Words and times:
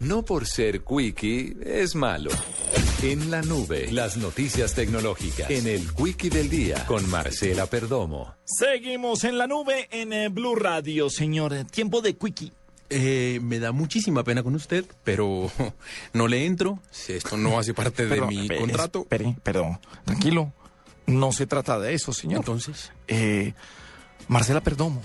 No 0.00 0.22
por 0.22 0.46
ser 0.46 0.82
quickie 0.82 1.58
es 1.62 1.94
malo. 1.94 2.30
En 3.02 3.30
la 3.30 3.42
nube, 3.42 3.92
las 3.92 4.16
noticias 4.16 4.72
tecnológicas. 4.72 5.50
En 5.50 5.66
el 5.66 5.92
quickie 5.92 6.30
del 6.30 6.48
día 6.48 6.86
con 6.86 7.06
Marcela 7.10 7.66
Perdomo. 7.66 8.34
Seguimos 8.46 9.24
en 9.24 9.36
la 9.36 9.46
nube 9.46 9.88
en 9.90 10.14
eh, 10.14 10.30
Blue 10.30 10.54
Radio, 10.54 11.10
señor. 11.10 11.54
Tiempo 11.70 12.00
de 12.00 12.16
quickie. 12.16 12.50
Eh, 12.88 13.40
me 13.42 13.58
da 13.58 13.72
muchísima 13.72 14.24
pena 14.24 14.42
con 14.42 14.54
usted, 14.54 14.86
pero 15.04 15.52
no 16.14 16.28
le 16.28 16.46
entro. 16.46 16.78
Si 16.90 17.12
Esto 17.12 17.36
no 17.36 17.58
hace 17.58 17.74
parte 17.74 18.04
de 18.04 18.08
Perdón, 18.08 18.28
mi 18.30 18.40
espere, 18.40 18.60
contrato. 18.60 19.00
Espere, 19.00 19.36
perdón. 19.42 19.80
Tranquilo. 20.06 20.54
No 21.04 21.30
se 21.30 21.46
trata 21.46 21.78
de 21.78 21.92
eso, 21.92 22.14
señor. 22.14 22.38
Entonces. 22.38 22.90
Eh, 23.06 23.52
Marcela 24.28 24.62
Perdomo. 24.62 25.02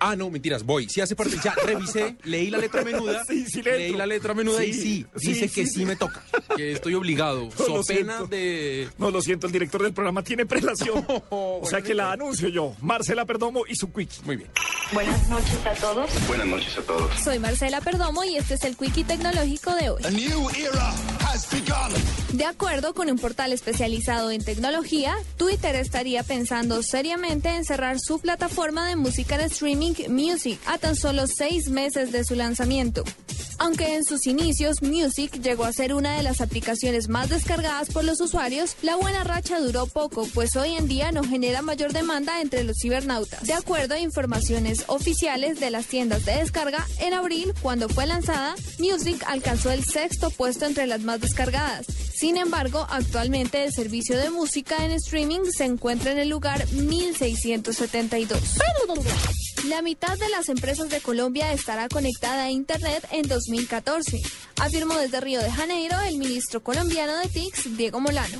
Ah, 0.00 0.16
no, 0.16 0.30
mentiras, 0.30 0.64
voy. 0.64 0.88
Si 0.88 1.00
hace 1.00 1.14
parte, 1.14 1.36
ya 1.42 1.54
revisé, 1.64 2.16
leí 2.24 2.50
la 2.50 2.58
letra 2.58 2.82
menuda. 2.82 3.22
Sí, 3.28 3.44
sí 3.46 3.62
le 3.62 3.76
leí 3.78 3.92
la 3.92 4.06
letra 4.06 4.34
menuda 4.34 4.64
y 4.64 4.72
Sí, 4.72 4.80
sí, 4.80 5.06
sí, 5.16 5.28
dice 5.32 5.48
sí, 5.48 5.54
que 5.54 5.66
sí. 5.66 5.72
sí 5.80 5.84
me 5.86 5.94
toca. 5.96 6.22
Que 6.56 6.72
estoy 6.72 6.94
obligado. 6.94 7.48
No, 7.58 7.64
So 7.66 7.82
pena 7.84 8.16
siento. 8.16 8.26
de. 8.26 8.88
No, 8.98 9.10
lo 9.10 9.20
siento, 9.22 9.46
el 9.46 9.52
director 9.52 9.82
del 9.82 9.92
programa 9.92 10.22
tiene 10.24 10.46
prelación. 10.46 11.04
o 11.30 11.62
sea 11.68 11.82
que 11.82 11.94
la 11.94 12.12
anuncio 12.12 12.48
yo. 12.48 12.74
Marcela 12.80 13.24
Perdomo 13.26 13.62
y 13.68 13.76
su 13.76 13.92
quickie. 13.92 14.22
Muy 14.24 14.36
bien. 14.36 14.50
Buenas 14.92 15.28
noches 15.28 15.58
a 15.66 15.74
todos. 15.74 16.10
Buenas 16.26 16.46
noches 16.46 16.78
a 16.78 16.82
todos. 16.82 17.10
Soy 17.22 17.38
Marcela 17.38 17.80
Perdomo 17.80 18.24
y 18.24 18.36
este 18.36 18.54
es 18.54 18.64
el 18.64 18.76
Quickie 18.76 19.04
Tecnológico 19.04 19.74
de 19.74 19.90
hoy. 19.90 20.02
De 22.32 22.44
acuerdo 22.44 22.94
con 22.94 23.10
un 23.10 23.18
portal 23.18 23.52
especializado 23.52 24.30
en 24.30 24.42
tecnología, 24.42 25.16
Twitter 25.36 25.74
estaría 25.76 26.22
pensando 26.22 26.82
seriamente 26.82 27.48
en 27.48 27.64
cerrar 27.64 27.98
su 27.98 28.18
plataforma 28.18 28.86
de 28.86 28.96
música 28.96 29.36
de 29.38 29.44
streaming 29.44 29.94
Music 30.08 30.58
a 30.66 30.78
tan 30.78 30.96
solo 30.96 31.26
seis 31.26 31.68
meses 31.68 32.12
de 32.12 32.24
su 32.24 32.34
lanzamiento. 32.34 33.04
Aunque 33.62 33.94
en 33.94 34.04
sus 34.04 34.26
inicios 34.26 34.80
Music 34.80 35.38
llegó 35.42 35.64
a 35.64 35.72
ser 35.74 35.92
una 35.92 36.16
de 36.16 36.22
las 36.22 36.40
aplicaciones 36.40 37.10
más 37.10 37.28
descargadas 37.28 37.90
por 37.90 38.04
los 38.04 38.18
usuarios, 38.22 38.74
la 38.80 38.96
buena 38.96 39.22
racha 39.22 39.60
duró 39.60 39.86
poco, 39.86 40.26
pues 40.32 40.56
hoy 40.56 40.76
en 40.76 40.88
día 40.88 41.12
no 41.12 41.22
genera 41.22 41.60
mayor 41.60 41.92
demanda 41.92 42.40
entre 42.40 42.64
los 42.64 42.78
cibernautas. 42.80 43.46
De 43.46 43.52
acuerdo 43.52 43.96
a 43.96 43.98
informaciones 43.98 44.84
oficiales 44.86 45.60
de 45.60 45.70
las 45.70 45.84
tiendas 45.88 46.24
de 46.24 46.36
descarga, 46.36 46.86
en 47.00 47.12
abril, 47.12 47.52
cuando 47.60 47.90
fue 47.90 48.06
lanzada, 48.06 48.54
Music 48.78 49.22
alcanzó 49.26 49.70
el 49.70 49.84
sexto 49.84 50.30
puesto 50.30 50.64
entre 50.64 50.86
las 50.86 51.02
más 51.02 51.20
descargadas. 51.20 51.84
Sin 52.14 52.38
embargo, 52.38 52.86
actualmente 52.88 53.64
el 53.64 53.74
servicio 53.74 54.16
de 54.16 54.30
música 54.30 54.86
en 54.86 54.92
streaming 54.92 55.40
se 55.54 55.66
encuentra 55.66 56.12
en 56.12 56.18
el 56.18 56.30
lugar 56.30 56.66
1672. 56.72 58.40
La 59.68 59.82
mitad 59.82 60.16
de 60.16 60.28
las 60.30 60.48
empresas 60.48 60.88
de 60.88 61.00
Colombia 61.00 61.52
estará 61.52 61.88
conectada 61.88 62.44
a 62.44 62.50
Internet 62.50 63.06
en 63.12 63.28
2014, 63.28 64.20
afirmó 64.58 64.96
desde 64.96 65.20
Río 65.20 65.40
de 65.40 65.50
Janeiro 65.50 66.00
el 66.00 66.16
ministro 66.16 66.62
colombiano 66.62 67.16
de 67.18 67.28
TICS, 67.28 67.76
Diego 67.76 68.00
Molano. 68.00 68.38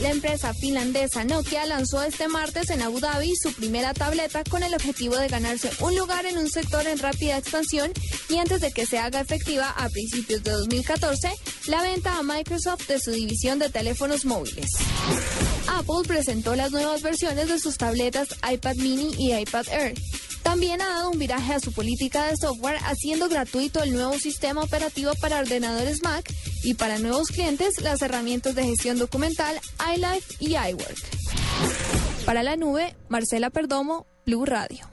La 0.00 0.10
empresa 0.10 0.54
finlandesa 0.54 1.24
Nokia 1.24 1.66
lanzó 1.66 2.02
este 2.02 2.28
martes 2.28 2.70
en 2.70 2.82
Abu 2.82 3.00
Dhabi 3.00 3.34
su 3.34 3.52
primera 3.54 3.92
tableta 3.92 4.44
con 4.44 4.62
el 4.62 4.74
objetivo 4.74 5.16
de 5.16 5.28
ganarse 5.28 5.70
un 5.80 5.96
lugar 5.96 6.26
en 6.26 6.38
un 6.38 6.48
sector 6.48 6.86
en 6.86 6.98
rápida 6.98 7.38
expansión 7.38 7.92
y 8.28 8.36
antes 8.38 8.60
de 8.60 8.72
que 8.72 8.86
se 8.86 8.98
haga 8.98 9.20
efectiva 9.20 9.70
a 9.70 9.88
principios 9.88 10.42
de 10.42 10.50
2014 10.52 11.30
la 11.66 11.82
venta 11.82 12.18
a 12.18 12.22
Microsoft 12.22 12.86
de 12.88 12.98
su 12.98 13.10
división 13.10 13.58
de 13.58 13.68
teléfonos 13.68 14.24
móviles. 14.24 14.66
Apple 15.68 16.06
presentó 16.06 16.54
las 16.54 16.70
nuevas 16.70 17.02
versiones 17.02 17.48
de 17.48 17.58
sus 17.58 17.76
tabletas 17.76 18.28
iPad 18.50 18.76
mini 18.76 19.14
y 19.18 19.34
iPad 19.34 19.66
Air. 19.68 19.94
También 20.42 20.82
ha 20.82 20.88
dado 20.88 21.10
un 21.10 21.18
viraje 21.18 21.54
a 21.54 21.60
su 21.60 21.72
política 21.72 22.26
de 22.26 22.36
software 22.36 22.78
haciendo 22.84 23.28
gratuito 23.28 23.82
el 23.82 23.94
nuevo 23.94 24.18
sistema 24.18 24.62
operativo 24.62 25.12
para 25.20 25.38
ordenadores 25.38 26.02
Mac 26.02 26.30
y 26.62 26.74
para 26.74 26.98
nuevos 26.98 27.28
clientes 27.28 27.80
las 27.80 28.02
herramientas 28.02 28.54
de 28.54 28.64
gestión 28.64 28.98
documental 28.98 29.58
iLife 29.94 30.34
y 30.40 30.56
iWork. 30.56 31.24
Para 32.26 32.42
la 32.42 32.56
nube, 32.56 32.94
Marcela 33.08 33.50
Perdomo, 33.50 34.06
Blue 34.26 34.44
Radio. 34.44 34.86